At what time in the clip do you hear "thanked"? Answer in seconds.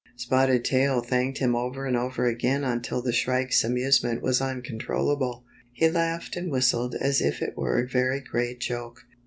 1.03-1.37